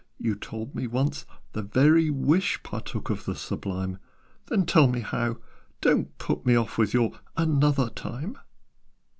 You 0.17 0.33
told 0.33 0.73
me 0.73 0.87
once 0.87 1.27
'the 1.53 1.61
very 1.61 2.09
wish 2.09 2.63
Partook 2.63 3.11
of 3.11 3.25
the 3.25 3.35
sublime.' 3.35 3.99
Then 4.47 4.65
tell 4.65 4.87
me 4.87 5.01
how! 5.01 5.37
Don't 5.79 6.17
put 6.17 6.43
me 6.43 6.55
off 6.55 6.79
With 6.79 6.91
your 6.91 7.11
'another 7.37 7.91
time'!" 7.91 8.39